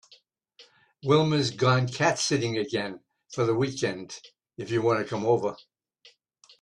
[1.03, 3.01] Wilma’s gone cat sitting again
[3.31, 4.17] for the weekend
[4.57, 5.55] if you want to come over.